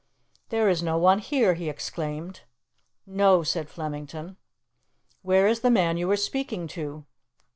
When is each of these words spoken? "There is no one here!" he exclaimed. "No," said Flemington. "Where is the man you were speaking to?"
"There 0.49 0.67
is 0.67 0.81
no 0.81 0.97
one 0.97 1.19
here!" 1.19 1.53
he 1.53 1.69
exclaimed. 1.69 2.41
"No," 3.05 3.43
said 3.43 3.69
Flemington. 3.69 4.35
"Where 5.21 5.45
is 5.45 5.59
the 5.59 5.69
man 5.69 5.95
you 5.95 6.07
were 6.07 6.17
speaking 6.17 6.67
to?" 6.69 7.05